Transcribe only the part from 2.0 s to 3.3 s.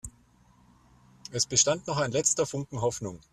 letzter Funken Hoffnung.